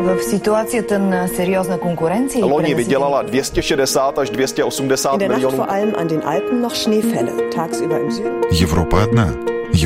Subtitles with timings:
[0.00, 5.56] В ситуацията на сериозна конкуренция Loni vydělala 260 až 280 In der Nacht milionů.
[5.56, 7.32] vor allem an den Alpen noch Schneefälle.
[7.54, 8.32] Tagsüber im Süden.
[8.62, 9.26] Европа одна.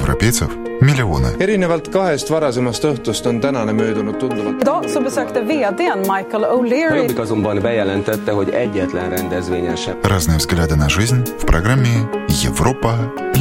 [0.00, 0.48] Европейцев
[0.82, 1.28] миллионы.
[1.40, 7.18] erinevalt kahest varasemast õhtust on tänane möödunud tunduvalt Idag så besökte vdn Michael O'Leary Jobbik
[7.18, 11.88] azonban bejelentette, hogy egyetlen rendezvényen sem Разные взгляды на жизнь в программе
[12.44, 12.92] «Европа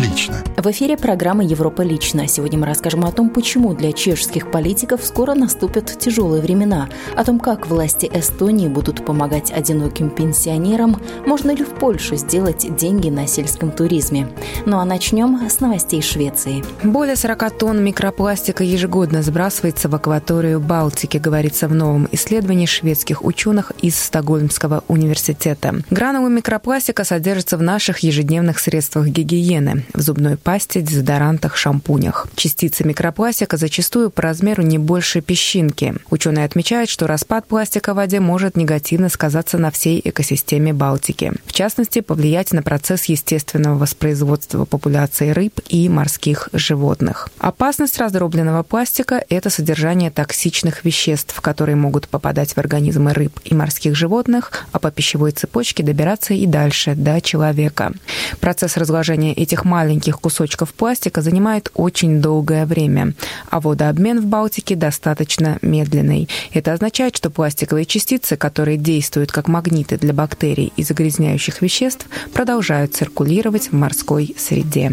[0.02, 0.42] лично».
[0.62, 2.28] В эфире программа «Европа лично».
[2.28, 7.40] Сегодня мы расскажем о том, почему для чешских политиков скоро наступят тяжелые времена, о том,
[7.40, 13.72] как власти Эстонии будут помогать одиноким пенсионерам, можно ли в Польше сделать деньги на сельском
[13.72, 14.28] туризме.
[14.64, 16.62] Ну а начнем с новостей Швеции.
[16.84, 23.72] Более 40 тонн микропластика ежегодно сбрасывается в акваторию Балтики, говорится в новом исследовании шведских ученых
[23.82, 25.74] из Стокгольмского университета.
[25.90, 32.26] Гранулы микропластика содержатся в наших ежедневных средствах гигиены, в зубной пасте, дезодорантах, шампунях.
[32.34, 35.94] Частицы микропластика зачастую по размеру не больше песчинки.
[36.10, 41.32] Ученые отмечают, что распад пластика в воде может негативно сказаться на всей экосистеме Балтики.
[41.46, 47.28] В частности, повлиять на процесс естественного воспроизводства популяции рыб и морских животных.
[47.38, 53.94] Опасность раздробленного пластика– это содержание токсичных веществ, которые могут попадать в организмы рыб и морских
[53.94, 57.92] животных, а по пищевой цепочке добираться и дальше, до человека.
[58.40, 63.14] Процесс разложения этих маленьких кусочков пластика занимает очень долгое время,
[63.50, 66.28] а водообмен в Балтике достаточно медленный.
[66.52, 72.94] Это означает, что пластиковые частицы, которые действуют как магниты для бактерий и загрязняющих веществ, продолжают
[72.94, 74.92] циркулировать в морской среде.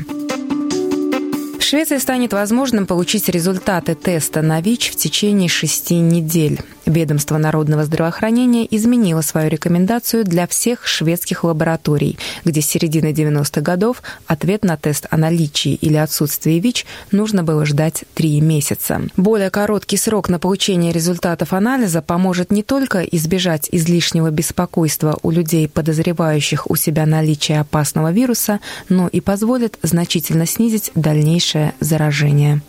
[1.70, 6.60] Швеции станет возможным получить результаты теста на ВИЧ в течение шести недель.
[6.88, 14.02] Ведомство народного здравоохранения изменило свою рекомендацию для всех шведских лабораторий, где с середины 90-х годов
[14.26, 19.04] ответ на тест о наличии или отсутствии ВИЧ нужно было ждать три месяца.
[19.16, 25.68] Более короткий срок на получение результатов анализа поможет не только избежать излишнего беспокойства у людей,
[25.68, 28.60] подозревающих у себя наличие опасного вируса,
[28.90, 32.62] но и позволит значительно снизить дальнейшее заражение.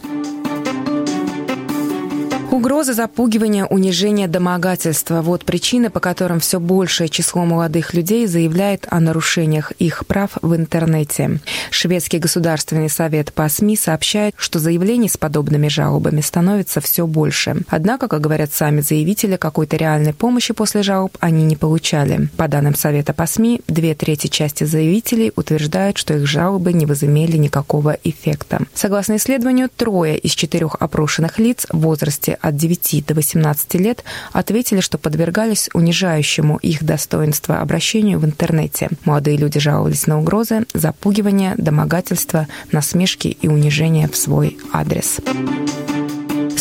[2.50, 8.98] Угроза запугивания, унижения, домогательства– вот причины, по которым все большее число молодых людей заявляет о
[8.98, 11.38] нарушениях их прав в интернете.
[11.70, 17.62] Шведский государственный совет по СМИ сообщает, что заявлений с подобными жалобами становится все больше.
[17.68, 22.30] Однако, как говорят сами заявители, какой-то реальной помощи после жалоб они не получали.
[22.36, 27.36] По данным Совета по СМИ, две трети части заявителей утверждают, что их жалобы не возымели
[27.36, 28.62] никакого эффекта.
[28.74, 34.80] Согласно исследованию, трое из четырех опрошенных лиц в возрасте от 9 до 18 лет ответили,
[34.80, 38.88] что подвергались унижающему их достоинство обращению в интернете.
[39.04, 45.20] Молодые люди жаловались на угрозы, запугивание, домогательства, насмешки и унижение в свой адрес.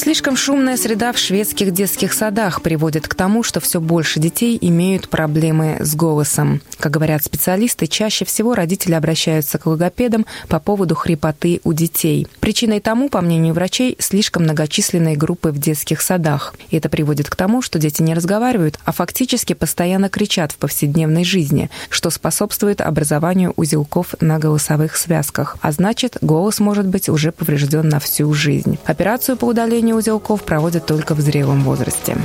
[0.10, 5.08] Слишком шумная среда в шведских детских садах приводит к тому, что все больше детей имеют
[5.08, 6.64] проблемы с голосом.
[6.80, 12.26] Как говорят специалисты, чаще всего родители обращаются к логопедам по поводу хрипоты у детей.
[12.40, 16.56] Причиной тому, по мнению врачей, слишком многочисленные группы в детских садах.
[16.72, 21.24] И это приводит к тому, что дети не разговаривают, а фактически постоянно кричат в повседневной
[21.24, 25.58] жизни, что способствует образованию узелков на голосовых связках.
[25.62, 28.80] А значит, голос может быть уже поврежден на всю жизнь.
[28.86, 32.18] Операцию по удалению узелков проводят только в зрелом возрасте.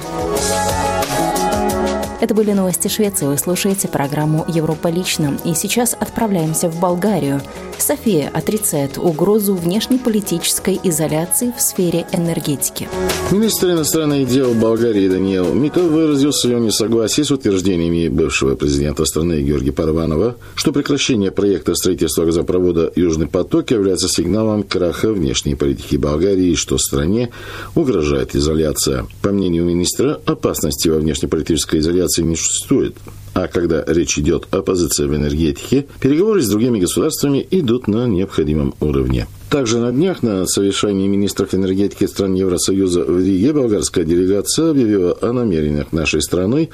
[2.24, 3.26] Это были новости Швеции.
[3.26, 5.38] Вы слушаете программу «Европа лично».
[5.44, 7.42] И сейчас отправляемся в Болгарию.
[7.76, 12.88] София отрицает угрозу внешнеполитической изоляции в сфере энергетики.
[13.30, 19.72] Министр иностранных дел Болгарии Даниэл Мика выразил свое несогласие с утверждениями бывшего президента страны Георгия
[19.72, 26.78] Парванова, что прекращение проекта строительства газопровода «Южный поток» является сигналом краха внешней политики Болгарии что
[26.78, 27.28] стране
[27.74, 29.06] угрожает изоляция.
[29.20, 32.96] По мнению министра, опасности во внешнеполитической изоляции не существует.
[33.34, 38.74] А когда речь идет о позиции в энергетике, переговоры с другими государствами идут на необходимом
[38.80, 39.26] уровне.
[39.54, 45.32] Также на днях на совещании министров энергетики стран Евросоюза в Риге болгарская делегация объявила о
[45.32, 46.70] намерениях нашей страны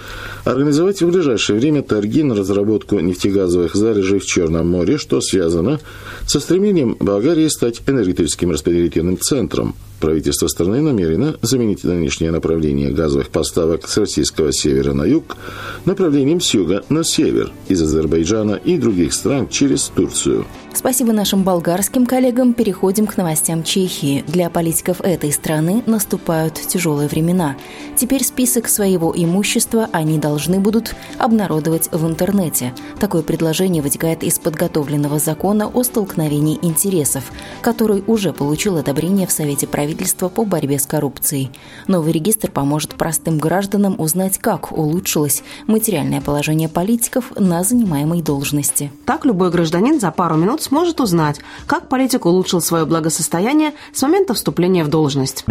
[0.46, 5.78] организовать в ближайшее время торги на разработку нефтегазовых залежей в Черном море, что связано
[6.26, 9.75] со стремлением Болгарии стать энергетическим распределительным центром.
[10.00, 15.37] Правительство страны намерено заменить нынешнее направление газовых поставок с российского севера на юг
[15.84, 20.46] направлением с юга на север из Азербайджана и других стран через Турцию.
[20.72, 22.55] Спасибо нашим болгарским коллегам.
[22.55, 24.25] Переходим к новостям Чехии.
[24.28, 27.56] Для политиков этой страны наступают тяжелые времена.
[27.96, 32.72] Теперь список своего имущества они должны будут обнародовать в интернете.
[33.00, 37.25] Такое предложение вытекает из подготовленного закона о столкновении интересов,
[37.62, 41.50] который уже получил одобрение в Совете правительства по борьбе с коррупцией.
[41.88, 48.93] Новый регистр поможет простым гражданам узнать, как улучшилось материальное положение политиков на занимаемой должности.
[49.05, 54.02] Так любой гражданин за пару минут народ сможет узнать, как политик улучшил свое благосостояние с
[54.02, 55.44] момента вступления в должность.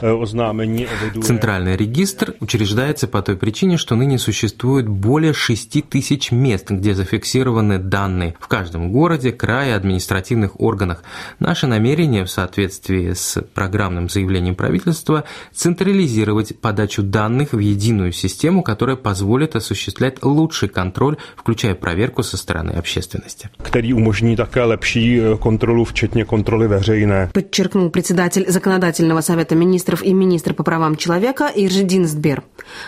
[0.00, 0.86] E, oznámení
[1.22, 7.78] Центральный регистр учреждается по той причине, что ныне существует более 6 тысяч мест, где зафиксированы
[7.78, 11.02] данные в каждом городе, крае, административных органах.
[11.38, 15.24] Наше намерение в соответствии с программным заявлением правительства
[15.54, 22.36] централизировать подачу данных в единую систему, которая позволит осуществлять лучший контроль, включая включая проверку со
[22.36, 23.48] стороны общественности.
[23.94, 27.30] Umožní také lepší e, kontrolu, včetně kontroly veřejné.
[27.32, 32.42] Подчеркнул председатель Законодательного совета министров и министр по правам человека Иржидин Сдбер.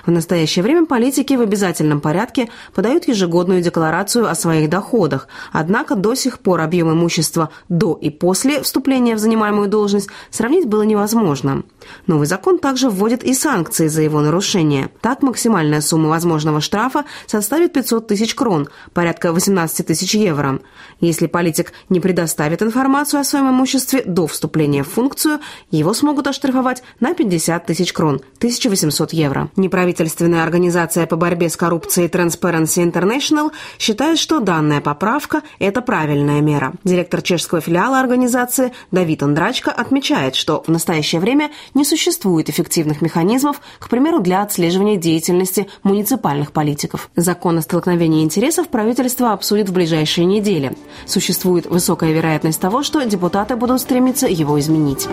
[0.07, 6.15] В настоящее время политики в обязательном порядке подают ежегодную декларацию о своих доходах, однако до
[6.15, 11.63] сих пор объем имущества до и после вступления в занимаемую должность сравнить было невозможно.
[12.07, 14.89] Новый закон также вводит и санкции за его нарушение.
[15.01, 20.61] Так, максимальная сумма возможного штрафа составит 500 тысяч крон, порядка 18 тысяч евро.
[21.01, 25.41] Если политик не предоставит информацию о своем имуществе до вступления в функцию,
[25.71, 29.51] его смогут оштрафовать на 50 тысяч крон, 1800 евро.
[29.57, 36.73] Неправительственная организация по борьбе с коррупцией Transparency International считает, что данная поправка– это правильная мера.
[36.85, 43.61] Директор чешского филиала организации Давид Андрачко отмечает, что в настоящее время не существует эффективных механизмов,
[43.79, 47.11] к примеру, для отслеживания деятельности муниципальных политиков.
[47.17, 50.73] Закон о столкновении интересов правительство обсудит в ближайшие недели.
[51.07, 55.09] Существует высокая вероятность того, что депутаты будут стремиться его изменить.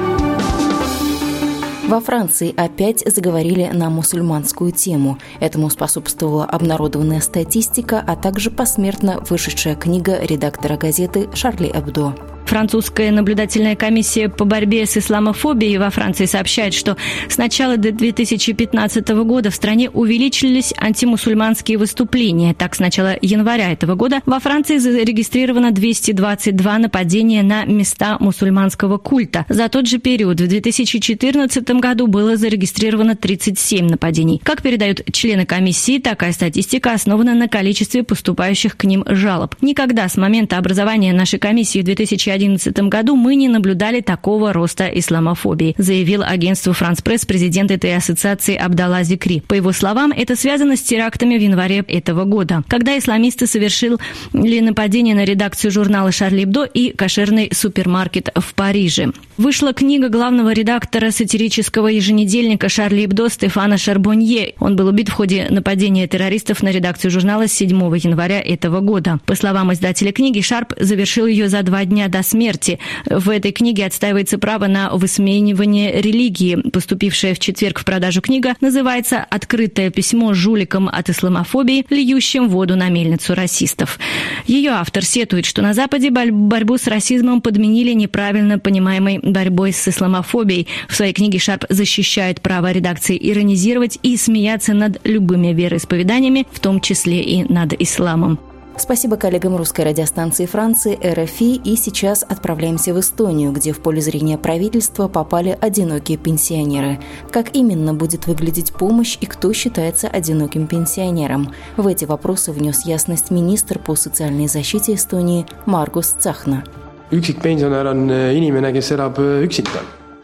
[1.87, 5.19] Во Франции опять заговорили на мусульманскую тему.
[5.39, 12.13] Этому способствовала обнародованная статистика, а также посмертно вышедшая книга редактора газеты «Шарли Эбдо».
[12.47, 16.95] Французская наблюдательная комиссия по борьбе с исламофобией во Франции сообщает, что
[17.27, 22.53] с начала 2015 года в стране увеличились антимусульманские выступления.
[22.53, 29.45] Так, с начала января этого года во Франции зарегистрировано 222 нападения на места мусульманского культа.
[29.49, 34.41] За тот же период в 2014 году было зарегистрировано 37 нападений.
[34.43, 39.55] Как передают члены комиссии, такая статистика основана на количестве поступающих к ним жалоб.
[39.61, 44.87] Никогда с момента образования нашей комиссии в 2011 2011 году мы не наблюдали такого роста
[44.87, 49.41] исламофобии, заявил агентству «Франс Пресс» президент этой ассоциации Абдалла Зикри.
[49.41, 53.97] По его словам, это связано с терактами в январе этого года, когда исламисты совершили
[54.33, 59.11] нападение на редакцию журнала «Шарли Бдо» и кошерный супермаркет в Париже.
[59.37, 64.53] Вышла книга главного редактора сатирического еженедельника «Шарли Бдо» Стефана Шарбонье.
[64.59, 69.19] Он был убит в ходе нападения террористов на редакцию журнала 7 января этого года.
[69.25, 72.79] По словам издателя книги, Шарп завершил ее за два дня до смерти.
[73.05, 76.55] В этой книге отстаивается право на высмеивание религии.
[76.69, 82.89] Поступившая в четверг в продажу книга называется «Открытое письмо жуликам от исламофобии, льющим воду на
[82.89, 83.99] мельницу расистов».
[84.45, 90.67] Ее автор сетует, что на Западе борьбу с расизмом подменили неправильно понимаемой борьбой с исламофобией.
[90.87, 96.81] В своей книге Шарп защищает право редакции иронизировать и смеяться над любыми вероисповеданиями, в том
[96.81, 98.39] числе и над исламом.
[98.79, 101.61] Спасибо коллегам русской радиостанции Франции РФИ.
[101.63, 106.99] И сейчас отправляемся в Эстонию, где в поле зрения правительства попали одинокие пенсионеры.
[107.31, 111.53] Как именно будет выглядеть помощь и кто считается одиноким пенсионером?
[111.75, 116.63] В эти вопросы внес ясность министр по социальной защите Эстонии Маргус Цахна.
[117.11, 119.79] üksikpensionär on inimene, kes elab üksinda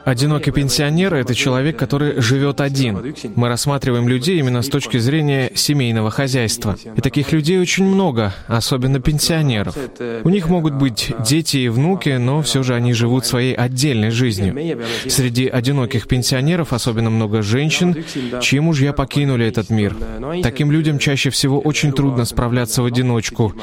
[0.06, 3.16] Одинокий пенсионер– это человек, который живет один.
[3.36, 6.78] Мы рассматриваем людей именно с точки зрения семейного хозяйства.
[6.96, 9.78] И таких людей очень много, особенно пенсионеров.
[10.24, 14.78] У них могут быть дети и внуки, но все же они живут своей отдельной жизнью.
[15.08, 18.04] Среди одиноких пенсионеров особенно много женщин,
[18.42, 19.96] чьи мужья покинули этот мир.
[20.42, 23.54] Таким людям чаще всего очень трудно справляться в одиночку.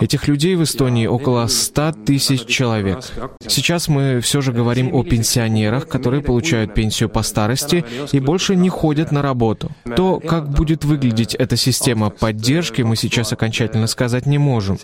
[0.00, 3.00] Этих людей в Эстонии около 100 тысяч человек.
[3.46, 8.68] Сейчас мы все же говорим о пенсионерах, которые получают пенсию по старости и больше не
[8.68, 9.70] ходят на работу.
[9.96, 14.78] То, как будет выглядеть эта система поддержки, мы сейчас окончательно сказать не можем.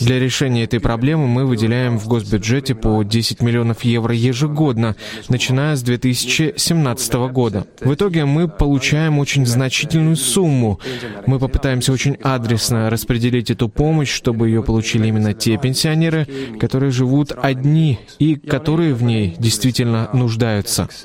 [0.00, 4.96] Для решения этой проблемы мы выделяем в госбюджете по 10 миллионов евро ежегодно,
[5.28, 7.66] начиная с 2017 года.
[7.80, 10.80] В итоге мы получаем очень значительную сумму.
[11.26, 16.26] Мы попытаемся очень адресно распределить эту помощь, чтобы ее получили именно те пенсионеры,
[16.58, 20.47] которые живут одни и которые в ней действительно нуждаются.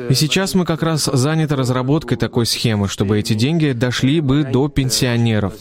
[0.09, 4.67] И сейчас мы как раз заняты разработкой такой схемы, чтобы эти деньги дошли бы до
[4.67, 5.53] пенсионеров.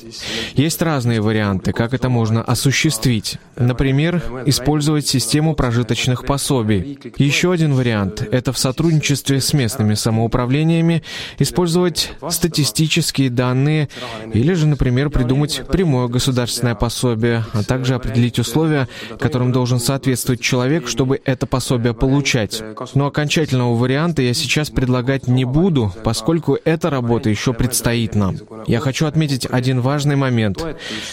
[0.55, 3.39] Есть разные варианты, как это можно осуществить.
[3.57, 6.99] Например, использовать систему прожиточных пособий.
[7.17, 11.03] Еще один вариант— это в сотрудничестве с местными самоуправлениями
[11.39, 13.89] использовать статистические данные
[14.33, 20.89] или же, например, придумать прямое государственное пособие, а также определить условия, которым должен соответствовать человек,
[20.89, 22.63] чтобы это пособие получать.
[22.95, 28.37] Но окончательного варианта я сейчас предлагать не буду, поскольку эта работа еще предстоит нам.
[28.67, 30.65] Я хочу отметить один важный момент.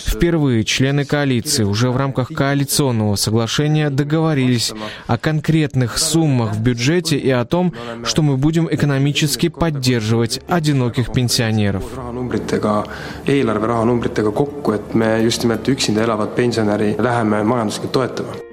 [0.05, 4.73] Впервые члены коалиции уже в рамках коалиционного соглашения договорились
[5.07, 7.73] о конкретных суммах в бюджете и о том,
[8.03, 11.83] что мы будем экономически поддерживать одиноких пенсионеров.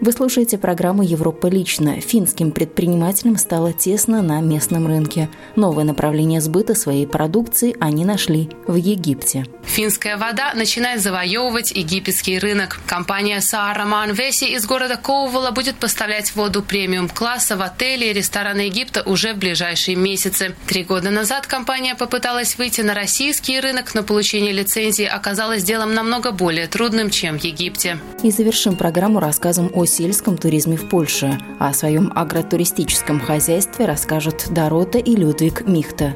[0.00, 2.00] Вы слушаете программу «Европа лично».
[2.00, 5.28] Финским предпринимателям стало тесно на местном рынке.
[5.56, 9.46] Новое направление сбыта своей продукции они нашли в Египте.
[9.64, 12.80] Финская вода начинает завоевывать египетский рынок.
[12.86, 19.02] Компания Саараман Веси из города Коувала будет поставлять воду премиум-класса в отели и рестораны Египта
[19.02, 20.54] уже в ближайшие месяцы.
[20.66, 26.32] Три года назад компания попыталась выйти на российский рынок, но получение лицензии оказалось делом намного
[26.32, 27.98] более трудным, чем в Египте.
[28.22, 31.38] И завершим программу рассказом о сельском туризме в Польше.
[31.58, 36.14] О своем агротуристическом хозяйстве расскажут Дорота и Людвиг Михта.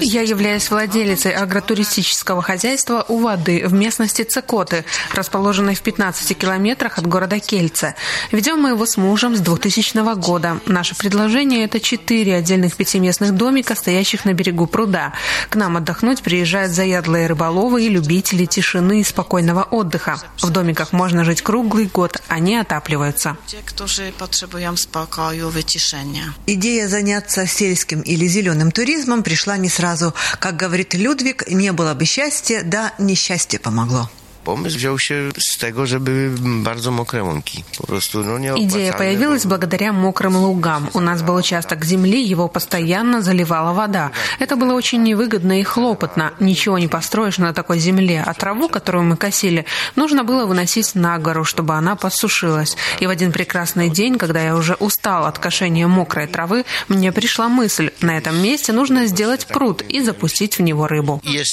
[0.00, 7.06] Я являюсь владелицей агротуристического хозяйства у воды в местности Цикоты, расположенной в 15 километрах от
[7.06, 7.94] города Кельце.
[8.32, 10.60] Ведем мы его с мужем с 2000 года.
[10.66, 15.12] Наше предложение– это четыре отдельных пятиместных домика, стоящих на берегу пруда.
[15.50, 20.18] К нам отдохнуть приезжают заядлые рыболовы и любители тишины и спокойного отдыха.
[20.40, 23.36] В домиках можно жить круглый год, они отапливаются.
[26.46, 30.14] Идея заняться сельским или зеленым туризмом пришла не сразу.
[30.38, 34.10] Как говорит Людвиг, не было бы счастья, да несчастье помогло.
[34.48, 37.64] Pomysł wziął się z tego, że były bardzo mokre łąki.
[37.78, 40.88] Po prostu, no, Идея появилась благодаря мокрым лугам.
[40.94, 44.10] У нас был участок земли, его постоянно заливала вода.
[44.40, 46.32] Это было очень невыгодно и хлопотно.
[46.40, 51.18] Ничего не построишь на такой земле, а траву, которую мы косили, нужно было выносить на
[51.18, 52.76] гору, чтобы она подсушилась.
[53.00, 57.48] И в один прекрасный день, когда я уже устал от кошения мокрой травы, мне пришла
[57.48, 61.20] мысль, на этом месте нужно сделать пруд и запустить в него рыбу.
[61.22, 61.44] Nie.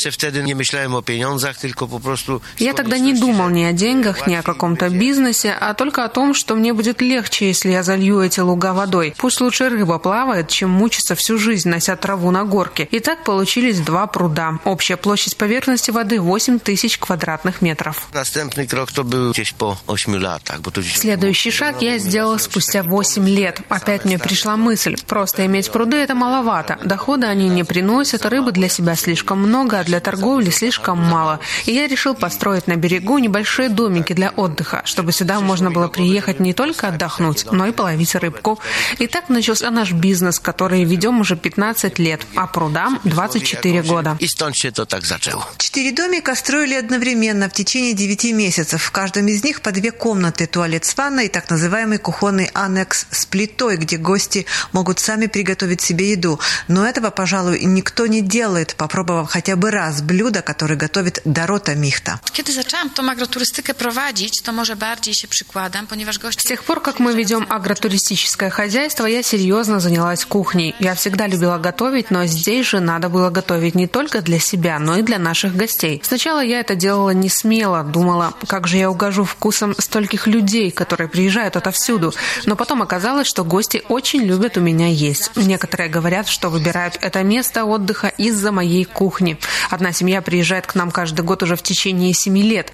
[2.58, 6.34] Я тогда не думал ни о деньгах, ни о каком-то бизнесе, а только о том,
[6.34, 9.14] что мне будет легче, если я залью эти луга водой.
[9.18, 12.88] Пусть лучше рыба плавает, чем мучиться всю жизнь, нося траву на горке.
[12.92, 14.60] И так получились два пруда.
[14.64, 18.08] Общая площадь поверхности воды 8 тысяч квадратных метров.
[18.14, 22.84] Następny krok to był gdzieś po 8 latach, bo to Следующий шаг я сделал спустя
[22.84, 23.62] 8 лет.
[23.70, 24.96] Опять мне пришла мысль.
[25.08, 26.78] Просто иметь пруды– это маловато.
[26.84, 31.40] Дохода они не приносят, рыбы для себя слишком много, а для торговли слишком мало.
[31.66, 36.40] И я решил построить на берегу небольшие домики для отдыха, чтобы сюда можно было приехать
[36.40, 38.60] не только отдохнуть, но и половить рыбку.
[39.00, 44.18] И так начался наш бизнес, который ведем уже 15 лет, а прудам 24 года.
[44.20, 45.46] И to tak zaczęło.
[45.58, 48.82] Четыре домика строили одновременно в течение девяти месяцев.
[48.84, 53.06] В каждом из них по две комнаты, туалет с ванной и так называемый кухонный аннекс
[53.12, 56.40] с плитой, где гости могут сами приготовить себе еду.
[56.68, 62.20] Но этого, пожалуй, никто не делает, попробовав хотя бы раз блюдо, которое готовит Дорота Михта.
[62.66, 66.42] Zaczęłam tą agroturystykę prowadzić, to może bardziej się przykładam, ponieważ goście...
[66.42, 70.74] С тех пор, как мы ведем агротуристическое хозяйство, я серьезно занялась кухней.
[70.80, 74.98] Я всегда любила готовить, но здесь же надо было готовить не только для себя, но
[74.98, 76.02] и для наших гостей.
[76.04, 81.08] Сначала я это делала не смело, думала, как же я угожу вкусом стольких людей, которые
[81.08, 82.14] приезжают отовсюду.
[82.48, 85.30] Но потом оказалось, что гости очень любят у меня есть.
[85.36, 89.38] Некоторые говорят, что выбирают это место отдыха из-за моей кухни.
[89.70, 92.72] Одна семья приезжает к нам каждый год уже в течение семи лет.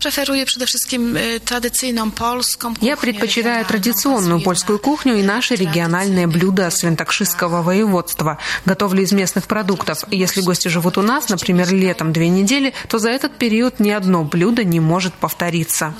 [2.81, 8.37] Я предпочитаю традиционную польскую кухню и наши региональные блюда свинтокшистского воеводства.
[8.65, 10.03] Готовлю из местных продуктов.
[10.11, 14.23] Если гости живут у нас, например, летом две недели, то за этот период ни одно
[14.23, 15.93] блюдо не может повториться.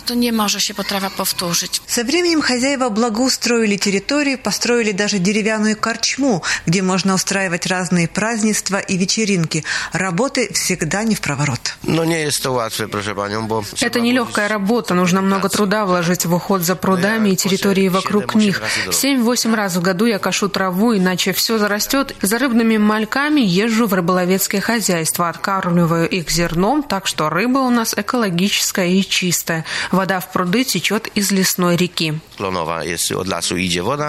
[1.88, 8.98] Со временем хозяева благоустроили территорию, построили даже деревянную корчму, где можно устраивать разные празднества и
[8.98, 9.64] вечеринки.
[9.94, 11.78] Работы всегда не в проворот.
[12.22, 13.61] Jest to łatwe, proszę panią, bo...
[13.80, 18.62] Это нелегкая работа, нужно много труда вложить в уход за прудами и территорией вокруг них.
[18.92, 22.16] Семь-восемь раз в году я кашу траву, иначе все зарастет.
[22.22, 27.94] За рыбными мальками езжу в рыболовецкое хозяйство, откармливаю их зерном, так что рыба у нас
[27.96, 29.66] экологическая и чистая.
[29.92, 32.14] Вода в пруды течет из лесной реки.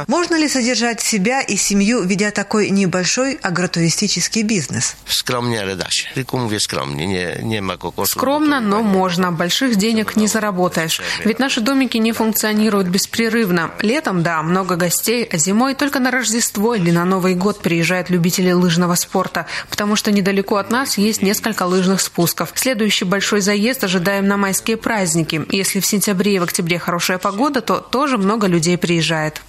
[0.08, 4.96] Можно ли содержать себя и семью, ведя такой небольшой агротуристический бизнес?
[8.18, 9.32] Скромно, но можно.
[9.42, 11.00] Больших денег не заработаешь.
[11.24, 13.72] Ведь наши домики не функционируют беспрерывно.
[13.80, 18.52] Летом, да, много гостей, а зимой только на Рождество или на Новый год приезжают любители
[18.52, 22.52] лыжного спорта, потому что недалеко от нас есть несколько лыжных спусков.
[22.54, 25.44] Следующий большой заезд ожидаем на майские праздники.
[25.50, 29.42] Если в сентябре и в октябре хорошая погода, то тоже много людей приезжает.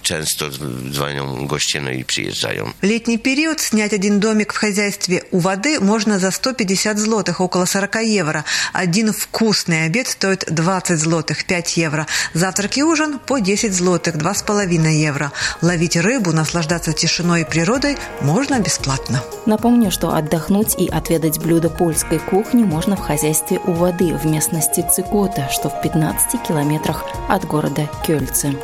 [1.46, 2.72] Goście, no i przyjeżdżają.
[2.82, 7.64] В летний период снять один домик в хозяйстве у воды можно за 150 злотых, около
[7.64, 8.44] 40 евро.
[8.72, 12.06] Один вкусный обед стоит 20 злотых, 5 евро.
[12.32, 15.32] Завтрак и ужин по 10 злотых, 2,5 евро.
[15.62, 19.22] Ловить рыбу, наслаждаться тишиной и природой можно бесплатно.
[19.46, 24.84] Напомню, что отдохнуть и отведать блюда польской кухни можно в хозяйстве у воды в местности
[24.90, 28.54] Цикота, что в 15 километрах от города Кёльце.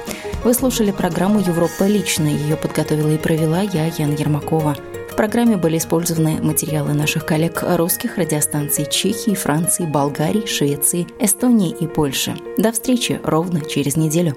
[0.44, 2.26] Вы слушали программу «Европа лично».
[2.26, 4.76] Ее подготовила и провела я, Ян Ермакова.
[5.20, 12.34] Программе были использованы материалы наших коллег русских радиостанций Чехии, Франции, Болгарии, Швеции, Эстонии и Польши.
[12.56, 14.34] До встречи ровно через неделю.